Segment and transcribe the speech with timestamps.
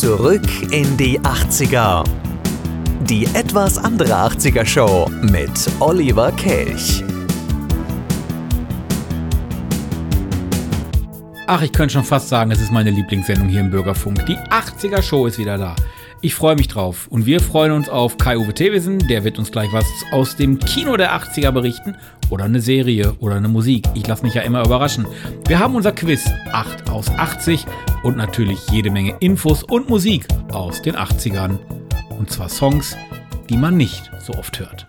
[0.00, 2.02] Zurück in die 80er.
[3.02, 7.04] Die etwas andere 80er Show mit Oliver Kelch.
[11.46, 14.24] Ach, ich könnte schon fast sagen, es ist meine Lieblingssendung hier im Bürgerfunk.
[14.24, 15.76] Die 80er Show ist wieder da.
[16.22, 17.06] Ich freue mich drauf.
[17.08, 18.98] Und wir freuen uns auf Kai-Uwe Thewissen.
[19.08, 21.96] Der wird uns gleich was aus dem Kino der 80er berichten.
[22.28, 23.88] Oder eine Serie oder eine Musik.
[23.94, 25.06] Ich lasse mich ja immer überraschen.
[25.48, 27.64] Wir haben unser Quiz 8 aus 80
[28.02, 31.58] und natürlich jede Menge Infos und Musik aus den 80ern.
[32.10, 32.96] Und zwar Songs,
[33.48, 34.86] die man nicht so oft hört.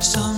[0.00, 0.37] Die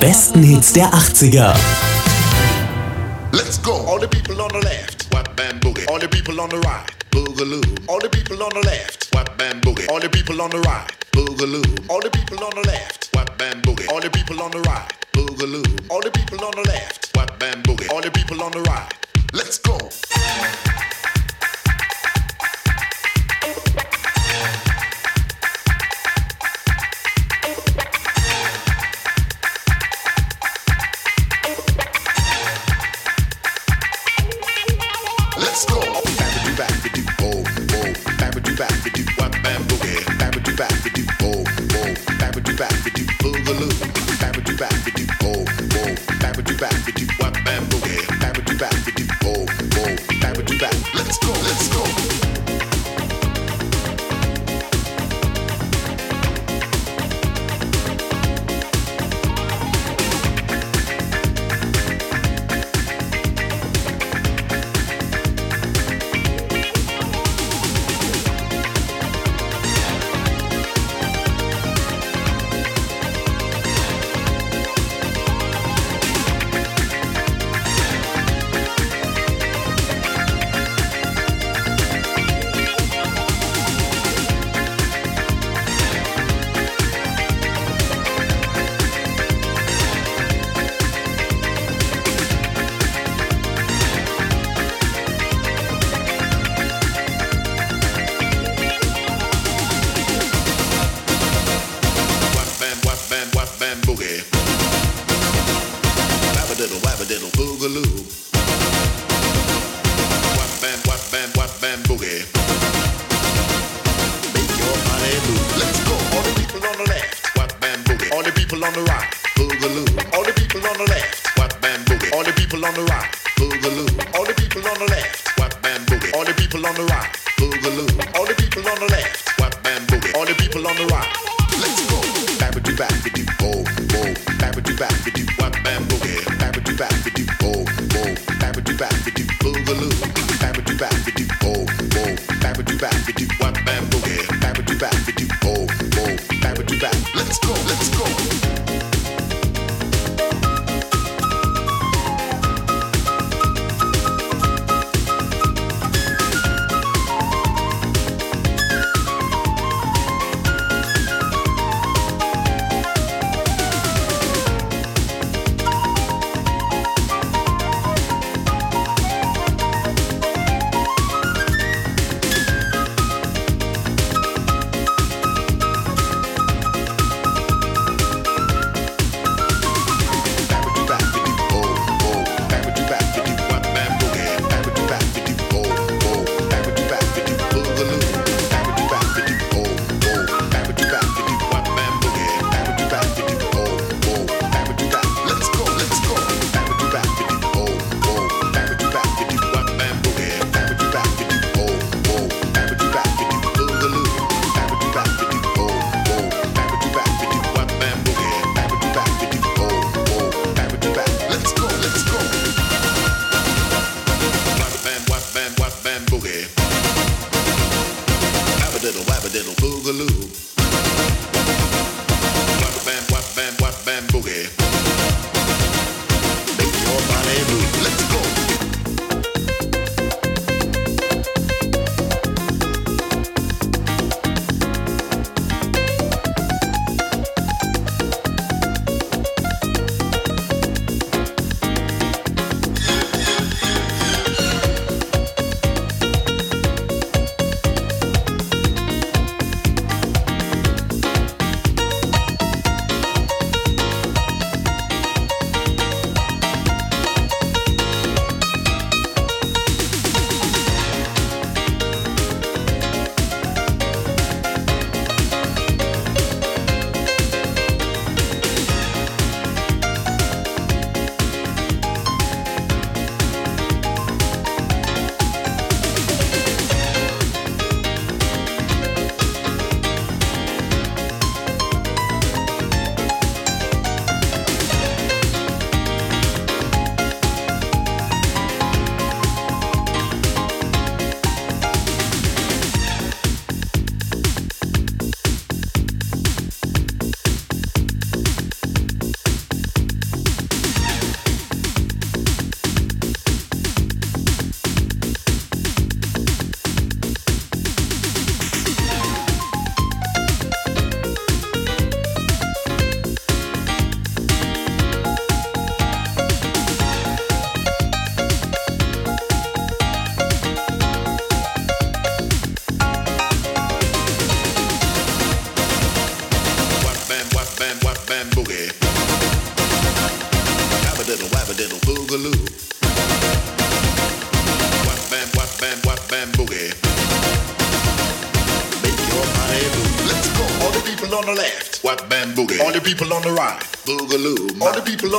[0.00, 1.54] besten Hits der 80er.
[3.32, 3.72] Let's go.
[3.86, 5.86] All the people on the left, whap bam boogie.
[5.88, 7.62] All the people on the right, boogaloo.
[7.86, 9.88] All the people on the left, whap bam boogie.
[9.88, 11.62] All the people on the right, boogaloo.
[11.88, 13.88] All the people on the left, whap bam boogie.
[13.92, 15.90] All the people on the right, boogaloo.
[15.90, 17.90] All the people on the left, whap bam boogie.
[17.90, 18.92] All the people on the right.
[19.32, 19.76] Let's go.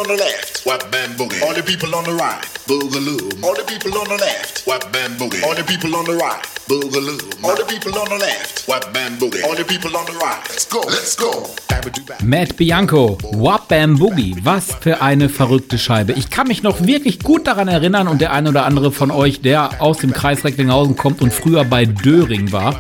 [0.02, 1.42] On the left, whap bam boogie.
[1.44, 3.44] All the people on the right, boogaloo.
[3.44, 5.44] All the people on the left, whap bam boogie.
[5.44, 7.44] All the people on the right, boogaloo.
[7.44, 9.44] All the people on the left, whap bam boogie.
[9.44, 10.40] All the people on the right.
[10.50, 10.82] Let's go.
[10.88, 11.48] Let's go.
[11.82, 12.22] Babba-doo-bab.
[12.22, 16.14] Matt Bianco, Wap Bam Boogie, was für eine verrückte Scheibe.
[16.14, 19.42] Ich kann mich noch wirklich gut daran erinnern und der eine oder andere von euch,
[19.42, 22.80] der aus dem Kreis Recklinghausen kommt und früher bei Döring war,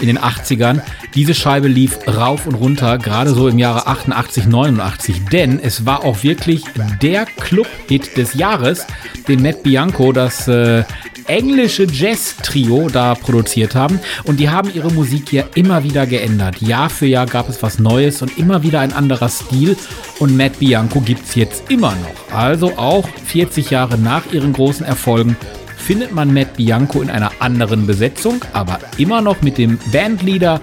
[0.00, 0.80] in den 80ern,
[1.14, 6.04] diese Scheibe lief rauf und runter, gerade so im Jahre 88, 89, denn es war
[6.04, 6.62] auch wirklich
[7.02, 8.86] der Club-Hit des Jahres,
[9.28, 10.84] den Matt Bianco, das äh,
[11.26, 14.00] englische Jazz-Trio da produziert haben.
[14.24, 16.60] Und die haben ihre Musik ja immer wieder geändert.
[16.60, 19.76] Jahr für Jahr gab es was Neues und immer wieder ein anderer Stil.
[20.18, 22.36] Und Matt Bianco gibt es jetzt immer noch.
[22.36, 25.36] Also auch 40 Jahre nach ihren großen Erfolgen
[25.76, 30.60] findet man Matt Bianco in einer anderen Besetzung, aber immer noch mit dem Bandleader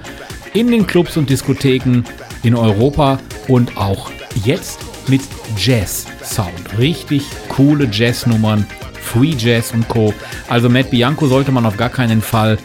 [0.53, 2.03] in den Clubs und Diskotheken
[2.43, 4.11] in Europa und auch
[4.43, 5.21] jetzt mit
[5.57, 6.77] Jazz-Sound.
[6.77, 8.65] Richtig coole Jazz-Nummern,
[9.01, 10.13] Free Jazz und Co.
[10.49, 12.57] Also Matt Bianco sollte man auf gar keinen Fall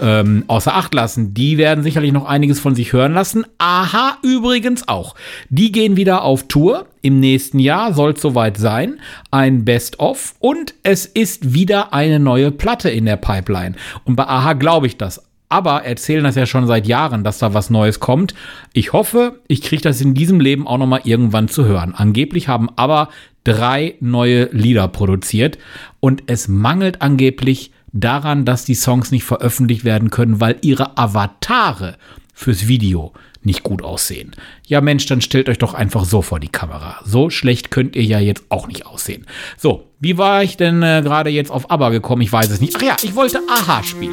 [0.00, 1.34] ähm, außer Acht lassen.
[1.34, 3.44] Die werden sicherlich noch einiges von sich hören lassen.
[3.58, 5.14] Aha, übrigens auch.
[5.48, 6.86] Die gehen wieder auf Tour.
[7.02, 9.00] Im nächsten Jahr soll es soweit sein.
[9.30, 10.34] Ein Best-of.
[10.38, 13.76] Und es ist wieder eine neue Platte in der Pipeline.
[14.04, 17.54] Und bei Aha glaube ich das aber erzählen das ja schon seit Jahren, dass da
[17.54, 18.34] was Neues kommt.
[18.72, 21.94] Ich hoffe, ich kriege das in diesem Leben auch noch mal irgendwann zu hören.
[21.94, 23.10] Angeblich haben aber
[23.44, 25.58] drei neue Lieder produziert
[26.00, 31.96] und es mangelt angeblich daran, dass die Songs nicht veröffentlicht werden können, weil ihre Avatare
[32.34, 33.12] fürs Video
[33.42, 34.32] nicht gut aussehen.
[34.66, 36.96] Ja Mensch, dann stellt euch doch einfach so vor die Kamera.
[37.04, 39.24] So schlecht könnt ihr ja jetzt auch nicht aussehen.
[39.56, 42.22] So, wie war ich denn äh, gerade jetzt auf ABBA gekommen?
[42.22, 42.74] Ich weiß es nicht.
[42.76, 44.12] Ach ja, ich wollte Aha spielen.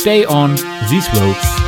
[0.00, 0.56] Stay on
[0.90, 1.63] these roads.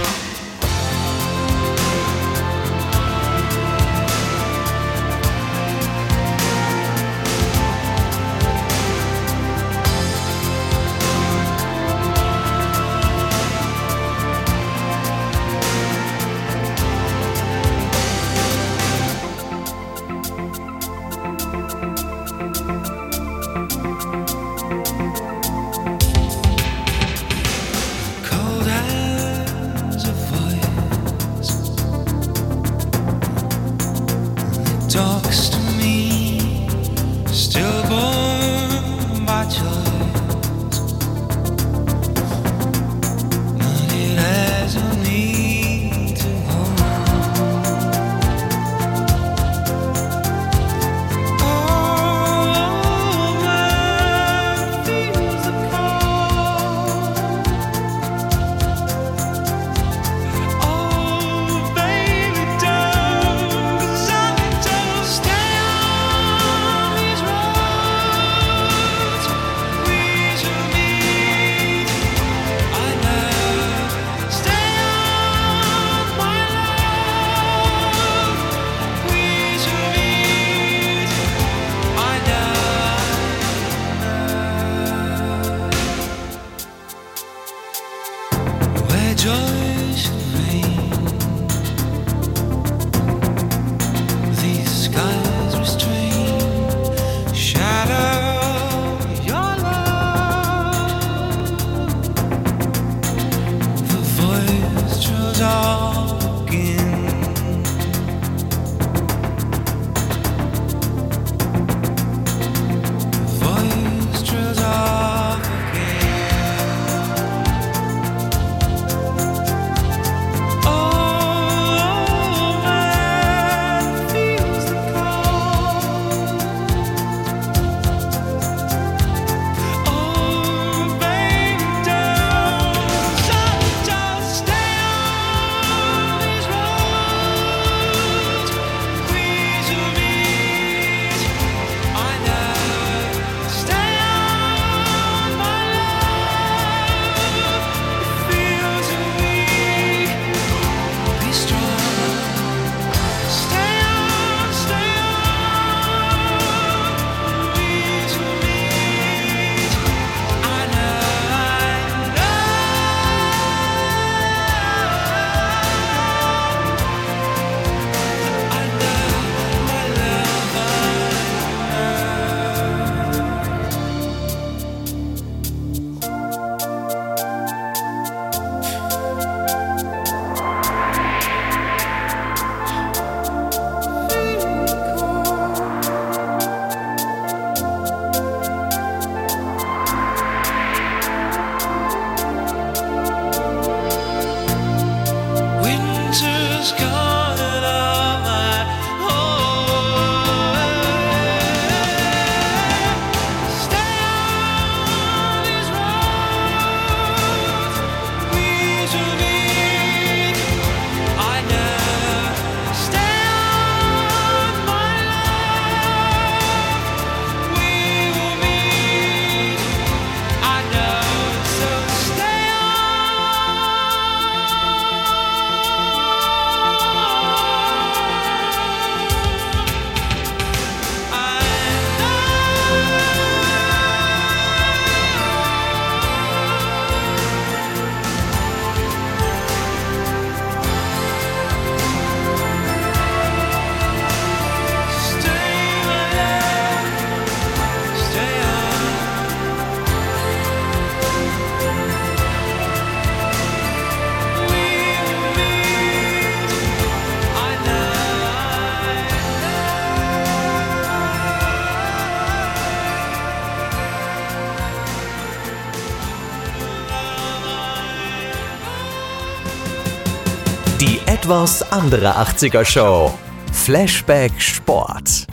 [271.26, 273.12] Etwas andere 80er Show.
[273.52, 275.26] Flashback Sport.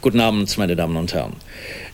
[0.00, 1.32] Guten Abend, meine Damen und Herren.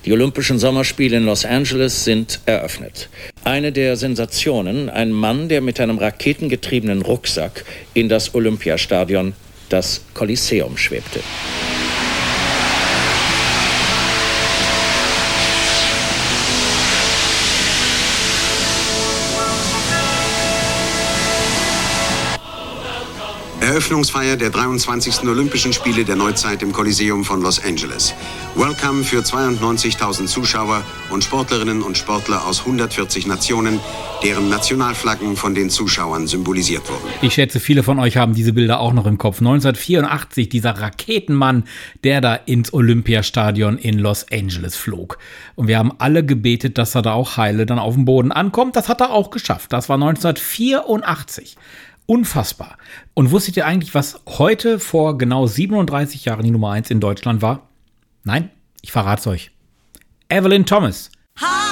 [0.04, 3.08] Die Olympischen Sommerspiele in Los Angeles sind eröffnet.
[3.44, 9.32] Eine der Sensationen, ein Mann, der mit einem raketengetriebenen Rucksack in das Olympiastadion,
[9.70, 11.20] das Kolosseum, schwebte.
[23.72, 25.26] Eröffnungsfeier der 23.
[25.26, 28.14] Olympischen Spiele der Neuzeit im Kolosseum von Los Angeles.
[28.54, 33.80] Welcome für 92.000 Zuschauer und Sportlerinnen und Sportler aus 140 Nationen,
[34.22, 37.14] deren Nationalflaggen von den Zuschauern symbolisiert wurden.
[37.22, 39.38] Ich schätze, viele von euch haben diese Bilder auch noch im Kopf.
[39.38, 41.64] 1984, dieser Raketenmann,
[42.04, 45.16] der da ins Olympiastadion in Los Angeles flog.
[45.54, 48.76] Und wir haben alle gebetet, dass er da auch heile dann auf dem Boden ankommt.
[48.76, 49.72] Das hat er auch geschafft.
[49.72, 51.56] Das war 1984.
[52.06, 52.78] Unfassbar.
[53.14, 57.42] Und wusstet ihr eigentlich, was heute vor genau 37 Jahren die Nummer 1 in Deutschland
[57.42, 57.68] war?
[58.24, 59.50] Nein, ich verrate es euch.
[60.28, 61.10] Evelyn Thomas.
[61.40, 61.71] High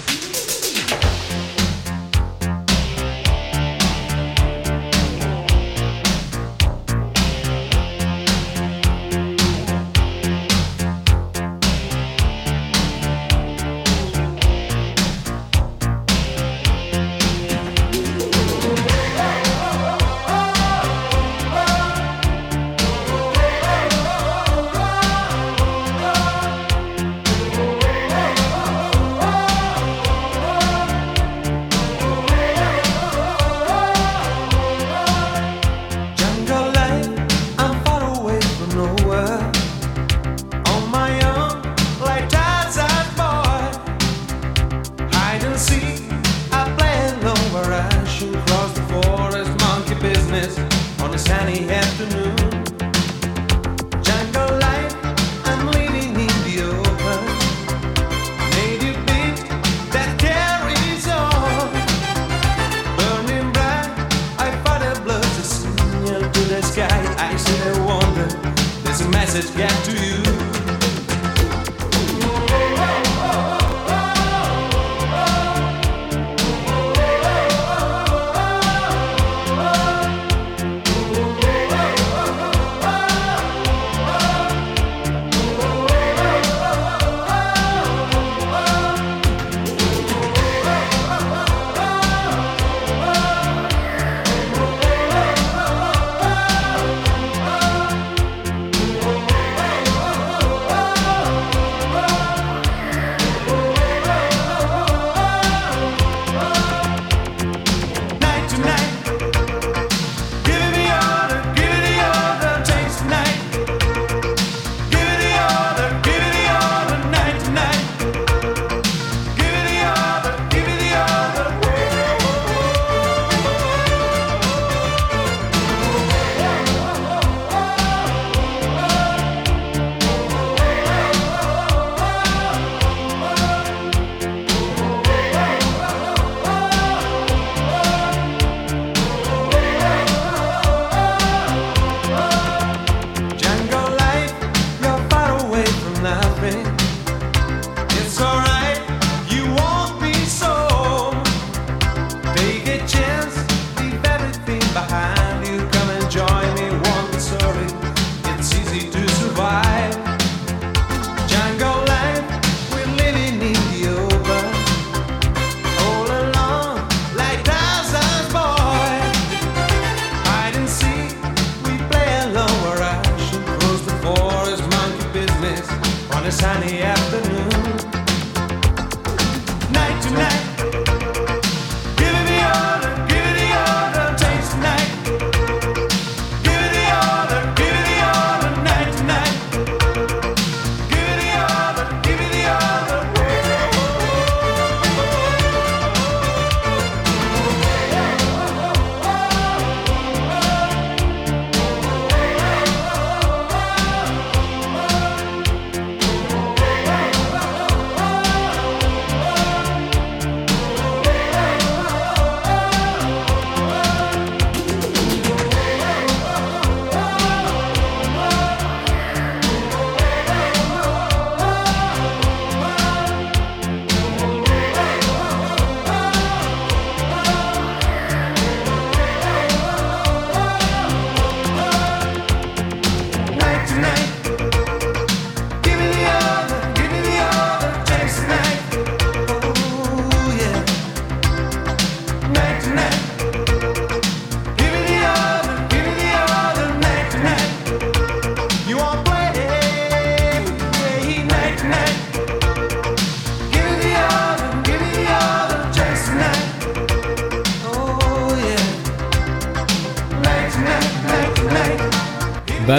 [69.33, 70.30] message get to you?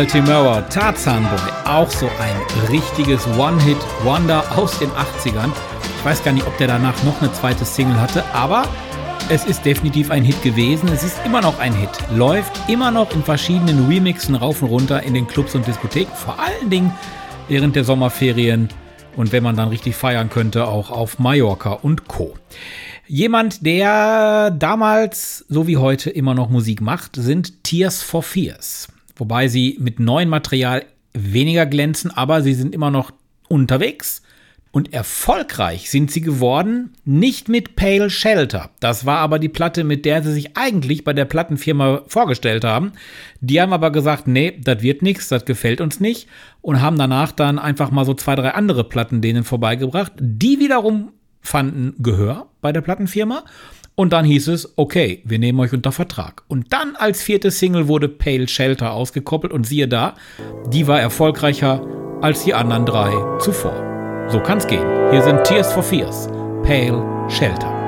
[0.02, 5.52] Michael Timura, Tarzan Boy, auch so ein richtiges One-Hit-Wonder aus den 80ern.
[5.96, 8.66] Ich weiß gar nicht, ob der danach noch eine zweite Single hatte, aber
[9.28, 10.88] es ist definitiv ein Hit gewesen.
[10.92, 11.90] Es ist immer noch ein Hit.
[12.12, 16.36] Läuft immer noch in verschiedenen Remixen rauf und runter in den Clubs und Diskotheken, vor
[16.40, 16.92] allen Dingen
[17.46, 18.70] während der Sommerferien
[19.14, 22.34] und wenn man dann richtig feiern könnte, auch auf Mallorca und Co.
[23.06, 28.88] Jemand, der damals, so wie heute, immer noch Musik macht, sind Tears for Fears.
[29.16, 33.12] Wobei sie mit neuem Material weniger glänzen, aber sie sind immer noch
[33.48, 34.22] unterwegs.
[34.74, 38.70] Und erfolgreich sind sie geworden, nicht mit Pale Shelter.
[38.80, 42.92] Das war aber die Platte, mit der sie sich eigentlich bei der Plattenfirma vorgestellt haben.
[43.42, 46.26] Die haben aber gesagt, nee, das wird nichts, das gefällt uns nicht.
[46.62, 50.12] Und haben danach dann einfach mal so zwei, drei andere Platten denen vorbeigebracht.
[50.18, 53.44] Die wiederum fanden Gehör bei der Plattenfirma
[53.94, 56.42] und dann hieß es, okay, wir nehmen euch unter Vertrag.
[56.48, 60.14] Und dann als vierte Single wurde Pale Shelter ausgekoppelt und siehe da,
[60.68, 61.86] die war erfolgreicher
[62.22, 64.28] als die anderen drei zuvor.
[64.28, 64.86] So kann's gehen.
[65.10, 66.28] Hier sind Tears for Fears,
[66.62, 67.81] Pale Shelter.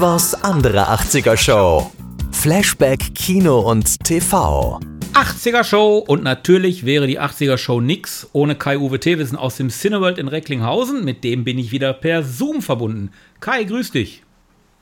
[0.00, 1.92] Etwas andere 80er Show.
[2.32, 4.80] Flashback Kino und TV.
[5.12, 10.16] 80er Show und natürlich wäre die 80er Show nix ohne Kai-Uwe Thewissen aus dem Cineworld
[10.16, 11.04] in Recklinghausen.
[11.04, 13.12] Mit dem bin ich wieder per Zoom verbunden.
[13.40, 14.22] Kai, grüß dich.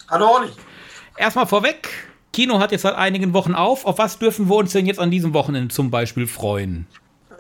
[0.08, 0.52] Hallo Olli.
[1.16, 1.88] Erstmal vorweg,
[2.32, 3.86] Kino hat jetzt seit einigen Wochen auf.
[3.86, 6.86] Auf was dürfen wir uns denn jetzt an diesem Wochenende zum Beispiel freuen?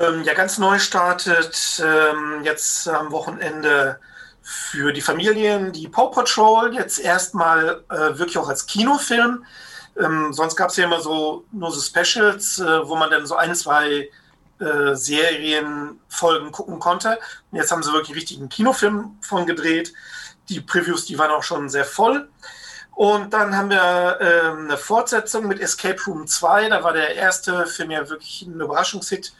[0.00, 4.00] Ähm, ja, ganz neu startet ähm, jetzt am Wochenende
[4.48, 6.74] für die Familien die Paw Patrol.
[6.74, 9.44] Jetzt erstmal äh, wirklich auch als Kinofilm.
[9.98, 13.36] Ähm, sonst gab es ja immer so nur so Specials, äh, wo man dann so
[13.36, 14.08] ein, zwei
[14.58, 17.18] äh, Serienfolgen gucken konnte.
[17.50, 19.92] Und jetzt haben sie wirklich einen richtigen Kinofilm von gedreht.
[20.48, 22.30] Die Previews, die waren auch schon sehr voll.
[22.92, 26.70] Und dann haben wir ähm, eine Fortsetzung mit Escape Room 2.
[26.70, 29.34] Da war der erste Film ja wirklich ein Überraschungshit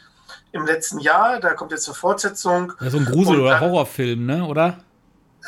[0.52, 1.40] im letzten Jahr.
[1.40, 2.74] Da kommt jetzt eine Fortsetzung.
[2.78, 4.44] Ja, so ein Grusel- oder Horrorfilm, ne?
[4.44, 4.84] Oder?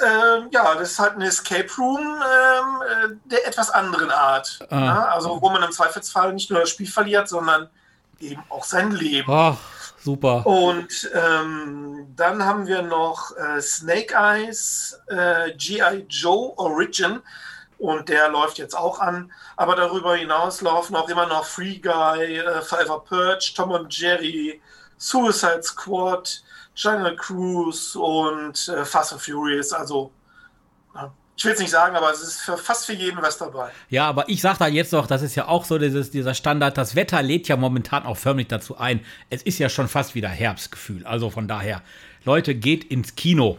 [0.02, 4.58] Ähm, ja, das ist halt ein Escape Room ähm, äh, der etwas anderen Art.
[4.70, 4.80] Ah.
[4.80, 5.08] Ne?
[5.08, 7.68] Also wo man im Zweifelsfall nicht nur das Spiel verliert, sondern
[8.20, 9.30] eben auch sein Leben.
[9.30, 9.56] Ach,
[10.02, 10.46] super.
[10.46, 16.06] Und ähm, dann haben wir noch äh, Snake Eyes, äh, G.I.
[16.08, 17.20] Joe Origin.
[17.78, 19.32] Und der läuft jetzt auch an.
[19.56, 24.60] Aber darüber hinaus laufen auch immer noch Free Guy, äh, Forever Purge, Tom und Jerry,
[25.00, 26.42] Suicide Squad,
[26.76, 29.72] Jungle Cruise und äh, Fast and Furious.
[29.72, 30.12] Also,
[31.40, 33.70] ich will es nicht sagen, aber es ist für fast für jeden was dabei.
[33.88, 36.76] Ja, aber ich sag da jetzt noch, das ist ja auch so dieses, dieser Standard.
[36.76, 39.00] Das Wetter lädt ja momentan auch förmlich dazu ein.
[39.30, 41.06] Es ist ja schon fast wieder Herbstgefühl.
[41.06, 41.80] Also von daher,
[42.26, 43.58] Leute, geht ins Kino.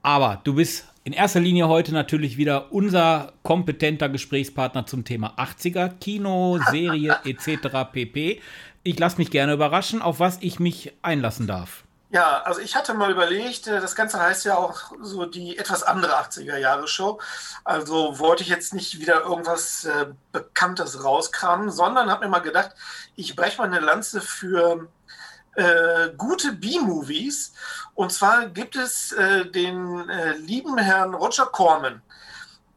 [0.00, 5.90] Aber du bist in erster Linie heute natürlich wieder unser kompetenter Gesprächspartner zum Thema 80er,
[6.00, 7.68] Kino, Serie etc.
[7.92, 8.40] pp.
[8.82, 11.84] Ich lasse mich gerne überraschen, auf was ich mich einlassen darf.
[12.12, 15.84] Ja, also ich hatte mal überlegt, äh, das Ganze heißt ja auch so die etwas
[15.84, 17.20] andere 80er-Jahre-Show.
[17.62, 22.72] Also wollte ich jetzt nicht wieder irgendwas äh, Bekanntes rauskramen, sondern habe mir mal gedacht,
[23.14, 24.88] ich breche mal eine Lanze für
[25.54, 27.52] äh, gute B-Movies.
[27.94, 32.02] Und zwar gibt es äh, den äh, lieben Herrn Roger Corman,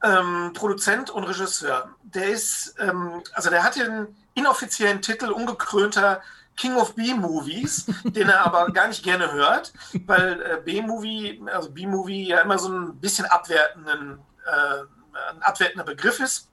[0.04, 1.90] ähm, Produzent und Regisseur.
[2.04, 6.22] Der ist, ähm, also der hat den inoffiziellen Titel ungekrönter
[6.56, 9.74] King of B-Movies, den er aber gar nicht gerne hört,
[10.06, 16.20] weil äh, B-Movie, also B-Movie ja immer so ein bisschen abwertenden, äh, ein abwertender Begriff
[16.20, 16.50] ist,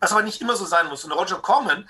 [0.00, 1.04] was aber nicht immer so sein muss.
[1.04, 1.88] Und Roger Corman,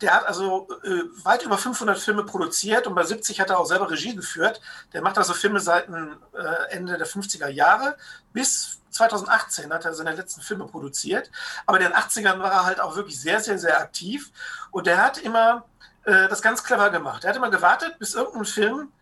[0.00, 3.66] der hat also äh, weit über 500 Filme produziert und bei 70 hat er auch
[3.66, 4.60] selber Regie geführt.
[4.92, 7.96] Der macht also Filme seit äh, Ende der 50er Jahre
[8.32, 11.30] bis 2018 hat er seine letzten Filme produziert.
[11.66, 14.30] Aber in den 80ern war er halt auch wirklich sehr, sehr, sehr aktiv
[14.70, 15.64] und der hat immer
[16.04, 17.24] äh, das ganz clever gemacht.
[17.24, 18.92] Er hat immer gewartet, bis irgendein Film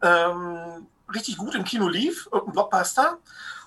[0.00, 3.18] ähm, richtig gut im Kino lief, irgendein Blockbuster.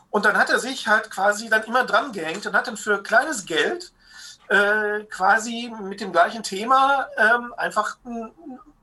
[0.09, 3.03] Und dann hat er sich halt quasi dann immer dran gehängt und hat dann für
[3.03, 3.91] kleines Geld
[4.49, 8.31] äh, quasi mit dem gleichen Thema ähm, einfach einen,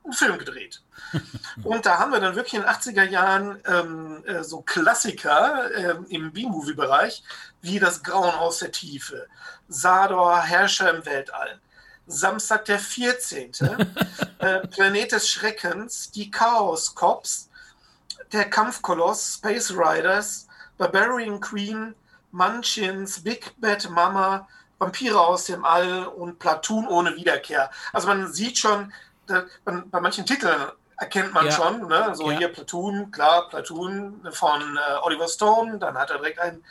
[0.05, 0.83] einen Film gedreht.
[1.63, 6.07] Und da haben wir dann wirklich in den 80er Jahren ähm, äh, so Klassiker ähm,
[6.09, 7.23] im B-Movie-Bereich,
[7.61, 9.27] wie das Grauen aus der Tiefe,
[9.69, 11.61] Sador, Herrscher im Weltall,
[12.07, 13.53] Samstag der 14.,
[14.39, 17.49] äh, Planet des Schreckens, die Chaos Cops,
[18.33, 20.49] der Kampfkoloss, Space Riders,
[20.79, 21.95] Barbarian Queen,
[22.33, 24.49] Munchins, Big Bad Mama,
[24.83, 27.70] Vampire aus dem All und Platoon ohne Wiederkehr.
[27.93, 28.93] Also man sieht schon,
[29.64, 30.61] man, bei manchen Titeln
[30.99, 31.53] erkennt man Ja.
[31.53, 32.11] schon, ne?
[32.14, 32.39] so Ja.
[32.39, 36.64] hier Platoon, klar, Platoon von äh, Oliver Stone, dann hat er direkt einen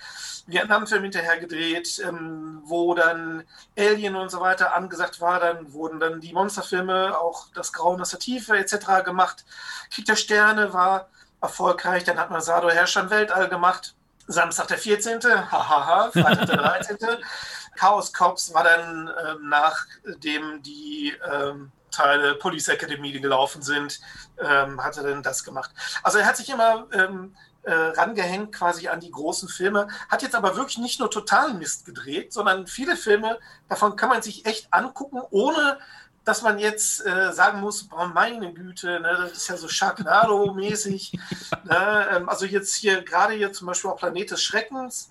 [0.46, 3.44] Vietnam-Film hinterher gedreht, ähm, wo dann
[3.78, 8.10] Alien und so weiter angesagt war, dann wurden dann die Monsterfilme, auch das Grauen aus
[8.10, 9.04] der Tiefe etc.
[9.06, 9.46] gemacht.
[9.90, 11.08] Krieg der Sterne war
[11.42, 13.96] erfolgreich, dann hat man Sado Herrscher im Weltall gemacht.
[14.28, 15.20] Samstag der 14.,
[15.52, 16.98] hahaha, Freitag der 13.
[17.76, 24.00] Chaos Cops war dann ähm, nachdem die ähm, Teile Police Academy gelaufen sind,
[24.40, 25.72] ähm, hat er dann das gemacht.
[26.04, 30.36] Also er hat sich immer ähm, äh, rangehängt quasi an die großen Filme, hat jetzt
[30.36, 33.38] aber wirklich nicht nur totalen Mist gedreht, sondern viele Filme,
[33.70, 35.78] davon kann man sich echt angucken, ohne
[36.24, 41.18] dass man jetzt äh, sagen muss, oh, meine Güte, ne, das ist ja so Sharknado-mäßig.
[41.64, 45.10] ne, ähm, also jetzt hier, gerade hier zum Beispiel auch Planet des Schreckens,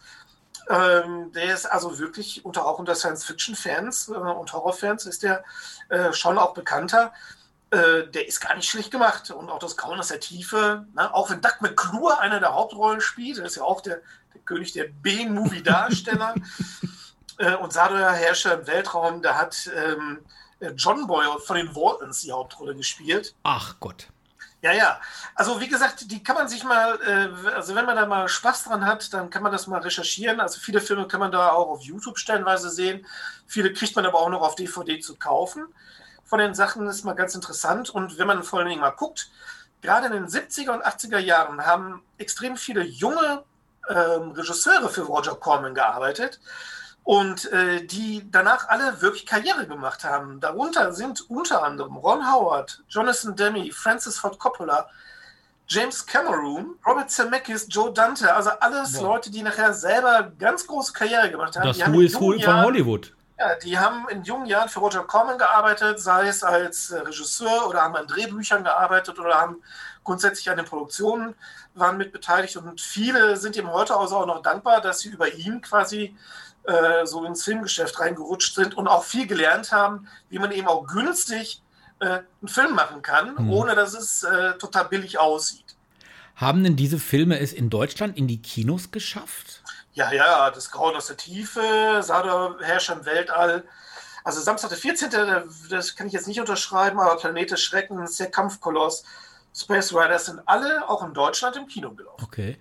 [0.71, 5.45] ähm, der ist also wirklich unter auch unter Science-Fiction-Fans äh, und Horrorfans ist der
[5.89, 7.13] äh, schon auch bekannter.
[7.71, 9.33] Äh, der ist gar nicht schlecht gemacht.
[9.33, 11.13] Und auch das Grauen aus der Tiefe, ne?
[11.13, 14.01] auch wenn Doug McClure einer der Hauptrollen spielt, der ist ja auch der,
[14.33, 16.37] der König der B-Movie-Darsteller.
[17.39, 20.21] äh, und Sador Herrscher im Weltraum, da hat ähm,
[20.77, 23.35] John Boy von den Waltons die Hauptrolle gespielt.
[23.43, 24.09] Ach Gott.
[24.63, 25.01] Ja, ja.
[25.35, 28.65] Also wie gesagt, die kann man sich mal, äh, also wenn man da mal Spaß
[28.65, 30.39] dran hat, dann kann man das mal recherchieren.
[30.41, 33.07] Also viele Filme kann man da auch auf YouTube stellenweise sehen.
[33.47, 35.67] Viele kriegt man aber auch noch auf DVD zu kaufen.
[36.25, 37.89] Von den Sachen ist mal ganz interessant.
[37.89, 39.31] Und wenn man vor allen Dingen mal guckt,
[39.81, 43.45] gerade in den 70er und 80er Jahren haben extrem viele junge
[43.89, 46.39] ähm, Regisseure für Roger Corman gearbeitet
[47.05, 50.41] und äh, die danach alle wirklich Karriere gemacht haben.
[50.41, 54.89] Darunter sind unter anderem Ron Howard, Jonathan Demme, Francis Ford Coppola,
[55.67, 59.03] James Cameron, Robert Zemeckis, Joe Dante, also alles Wow.
[59.03, 61.67] Leute, die nachher selber ganz große Karriere gemacht haben.
[61.67, 63.13] Das die Who is Who von Hollywood.
[63.39, 67.69] ja, die haben in jungen Jahren für Roger Corman gearbeitet, sei es als äh, Regisseur
[67.69, 69.63] oder haben an Drehbüchern gearbeitet oder haben
[70.05, 71.35] grundsätzlich an den Produktionen
[71.75, 75.33] waren mit beteiligt und viele sind ihm heute also auch noch dankbar, dass sie über
[75.33, 76.17] ihn quasi
[76.65, 80.87] äh, so ins Filmgeschäft reingerutscht sind und auch viel gelernt haben, wie man eben auch
[80.87, 81.63] günstig
[82.01, 82.07] äh,
[82.41, 83.51] einen Film machen kann, Mhm.
[83.51, 85.77] ohne dass es äh, total billig aussieht.
[86.37, 89.63] Haben denn diese Filme es in Deutschland in die Kinos geschafft?
[89.93, 91.61] Ja, ja, das Grauen aus der Tiefe,
[92.03, 93.65] Sada Herrscher im Weltall.
[94.25, 98.17] Also Samstag der 14., da- das kann ich jetzt nicht unterschreiben, aber Planet des Schreckens,
[98.17, 99.05] der Kampfkoloss,
[99.53, 102.23] Space Riders sind alle auch in Deutschland im Kino gelaufen.
[102.25, 102.57] Okay.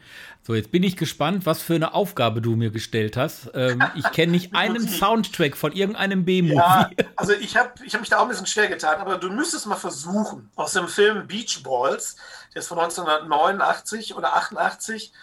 [0.49, 3.51] So, jetzt bin ich gespannt, was für eine Aufgabe du mir gestellt hast.
[3.53, 4.79] Ähm, ich kenne nicht einen.
[4.89, 6.55] Soundtrack von irgendeinem B-Movie.
[6.55, 9.29] Ja, also ich habe ich hab mich da auch ein bisschen schwer getan, aber du
[9.29, 12.15] müsstest mal versuchen, aus dem Film Beach Balls,
[12.55, 15.13] der ist von 1989 oder 88,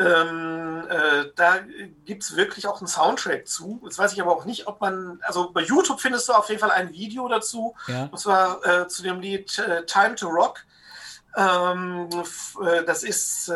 [0.00, 1.60] ähm, äh, da
[2.04, 3.80] gibt es wirklich auch einen Soundtrack zu.
[3.84, 6.60] Jetzt weiß ich aber auch nicht, ob man, also bei YouTube findest du auf jeden
[6.60, 8.10] Fall ein Video dazu, Ja.
[8.12, 10.58] und zwar äh, zu dem Lied äh, Time to Rock.
[11.36, 12.08] Ähm,
[12.64, 13.54] äh, das ist, äh,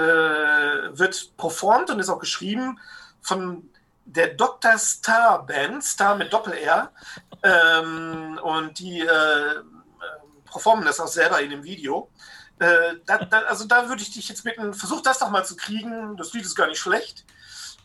[0.98, 2.78] wird performt und ist auch geschrieben
[3.20, 3.68] von
[4.04, 4.78] der Dr.
[4.78, 6.90] Star Band, Star mit Doppel-R.
[7.42, 9.62] Ähm, und die äh,
[10.50, 12.10] performen das auch selber in dem Video.
[12.58, 16.16] Da, da, also da würde ich dich jetzt bitten, versuch das doch mal zu kriegen.
[16.16, 17.24] Das Lied ist gar nicht schlecht.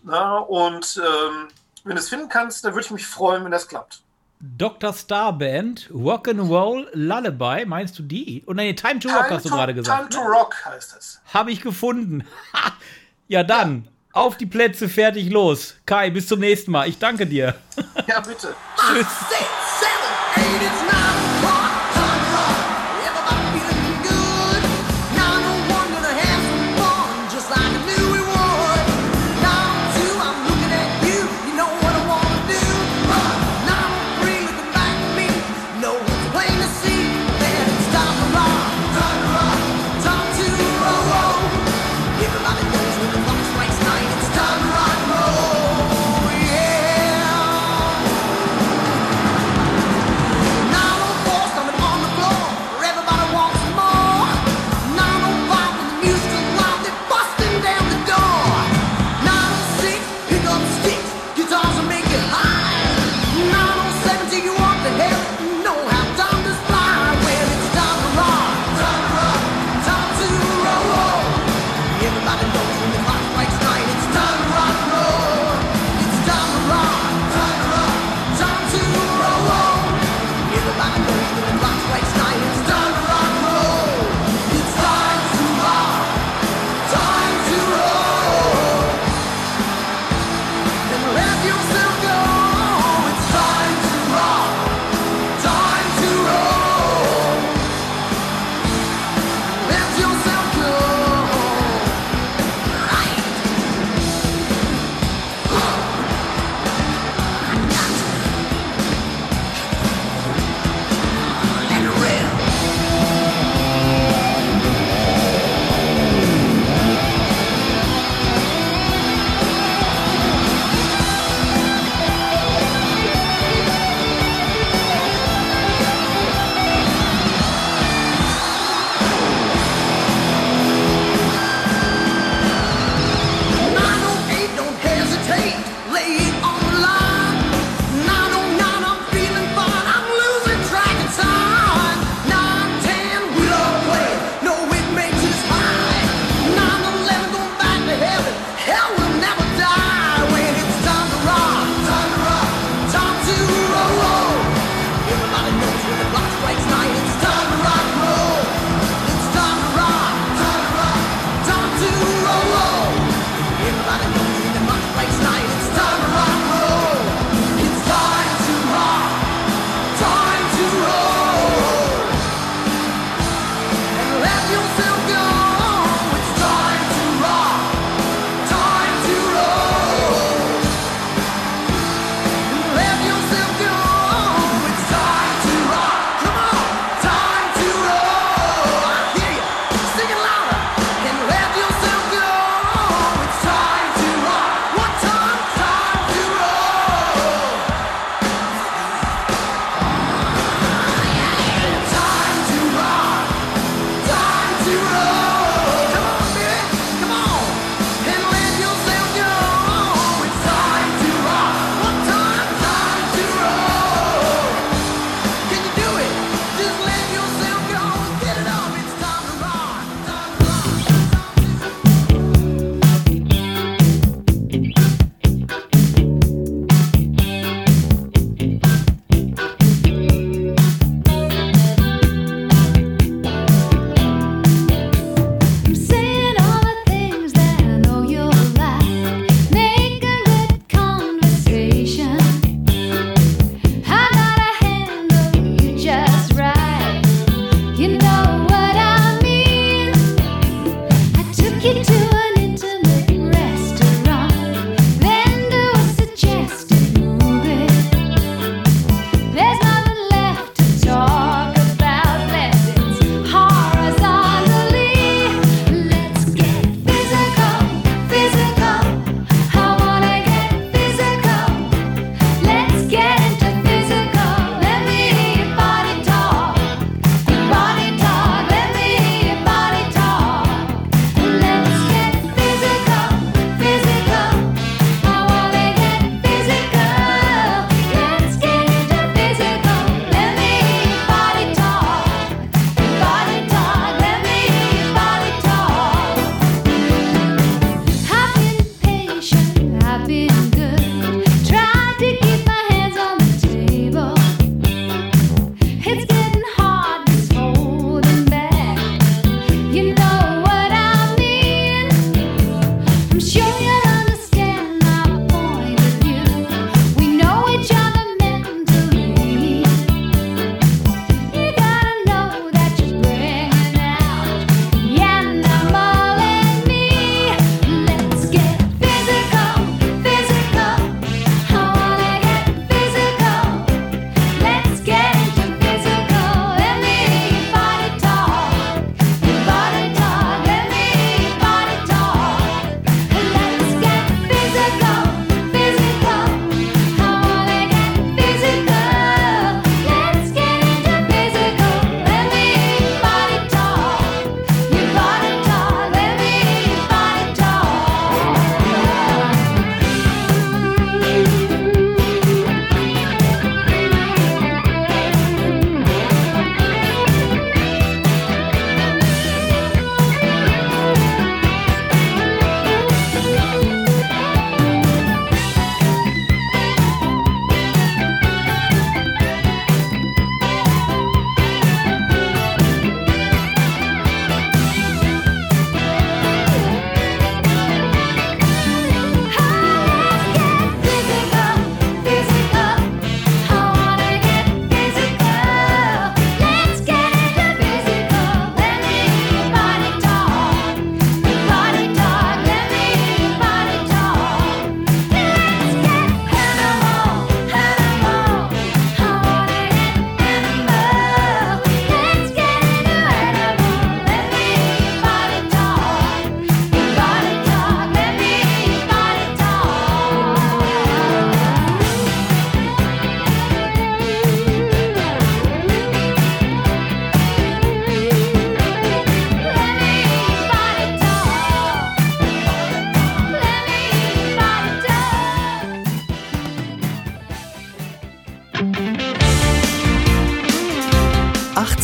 [0.01, 1.49] Na, und ähm,
[1.83, 4.01] wenn du es finden kannst, dann würde ich mich freuen, wenn das klappt.
[4.45, 4.91] Dr.
[4.91, 8.43] Star Band, Rock'n'Roll Lullaby, meinst du die?
[8.45, 10.11] Oh nee, Time to Rock hast du to, gerade gesagt.
[10.11, 10.35] Time to ne?
[10.37, 11.21] Rock heißt es.
[11.33, 12.25] Habe ich gefunden.
[12.53, 12.73] Ha!
[13.29, 13.87] ja, dann.
[14.11, 15.75] Auf die Plätze, fertig, los.
[15.85, 16.89] Kai, bis zum nächsten Mal.
[16.89, 17.55] Ich danke dir.
[18.05, 18.53] Ja, bitte.
[18.75, 19.07] Tschüss.
[19.29, 19.47] Six,
[19.79, 21.22] seven, eight,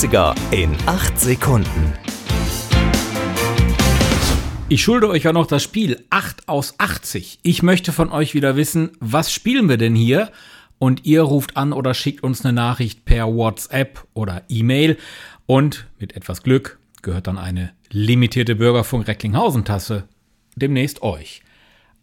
[0.10, 1.94] 80er in 8 Sekunden.
[4.68, 7.40] Ich schulde euch ja noch das Spiel 8 aus 80.
[7.44, 10.32] Ich möchte von euch wieder wissen, was spielen wir denn hier?
[10.80, 14.98] Und ihr ruft an oder schickt uns eine Nachricht per WhatsApp oder E-Mail.
[15.46, 20.08] Und mit etwas Glück gehört dann eine limitierte Bürgerfunk Recklinghausen Tasse
[20.56, 21.44] demnächst euch.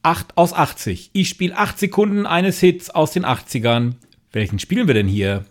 [0.02, 1.11] 8 aus 80.
[1.12, 3.94] Ich spiele 8 Sekunden eines Hits aus den 80ern.
[4.30, 5.44] Welchen spielen wir denn hier?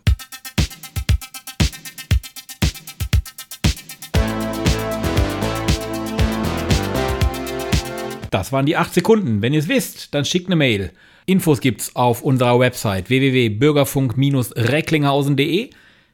[8.36, 9.42] Das waren die 8 Sekunden.
[9.42, 10.92] Wenn ihr es wisst, dann schickt eine Mail.
[11.26, 15.70] Infos gibt's auf unserer Website www.bürgerfunk-recklinghausen.de.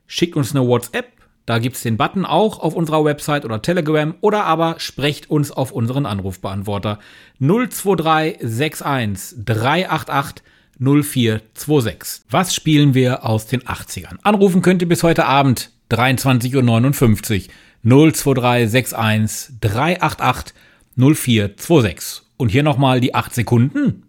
[0.05, 1.07] Schickt uns eine WhatsApp.
[1.47, 5.71] Da gibt's den Button auch auf unserer Website oder Telegram oder aber sprecht uns auf
[5.71, 6.99] unseren Anrufbeantworter
[7.39, 10.43] 02361 388
[10.79, 12.25] 0426.
[12.29, 14.17] Was spielen wir aus den 80ern?
[14.21, 17.47] Anrufen könnt ihr bis heute Abend 23.59
[17.83, 20.53] Uhr 02361 388
[20.95, 22.23] 0426.
[22.37, 24.03] Und hier nochmal die 8 Sekunden.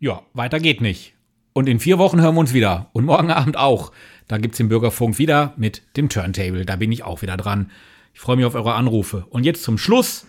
[0.00, 1.14] Ja, weiter geht nicht.
[1.52, 2.88] Und in vier Wochen hören wir uns wieder.
[2.92, 3.90] Und morgen Abend auch.
[4.28, 6.64] Da gibt's den Bürgerfunk wieder mit dem Turntable.
[6.64, 7.70] Da bin ich auch wieder dran.
[8.14, 9.26] Ich freue mich auf eure Anrufe.
[9.30, 10.26] Und jetzt zum Schluss.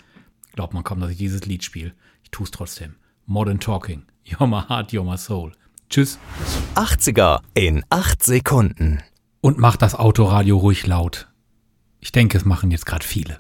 [0.54, 1.94] Glaubt man kaum, dass ich dieses Lied spiele.
[2.24, 2.96] Ich tue es trotzdem.
[3.28, 4.06] Modern Talking.
[4.26, 5.52] You're my heart, you're my soul.
[5.90, 6.20] Tschüss.
[6.76, 9.00] 80er in 8 Sekunden.
[9.42, 11.30] Und macht das Autoradio ruhig laut.
[12.00, 13.40] Ich denke, es machen jetzt gerade viele.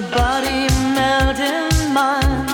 [0.00, 2.46] Your body melt in mine.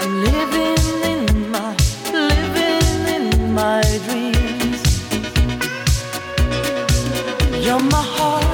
[0.00, 1.74] I'm living in my,
[2.12, 4.80] living in my dreams.
[7.64, 8.44] You're my heart,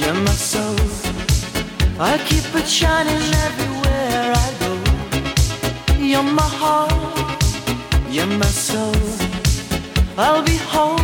[0.00, 0.86] you're my soul.
[1.98, 4.72] I keep it shining everywhere I go.
[5.98, 7.42] You're my heart,
[8.08, 8.94] you're my soul.
[10.16, 10.99] I'll be holding